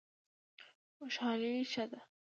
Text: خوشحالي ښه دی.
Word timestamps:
خوشحالي 0.97 1.51
ښه 1.71 1.83
دی. 1.91 1.99